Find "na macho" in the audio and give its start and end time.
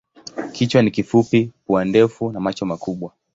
2.31-2.65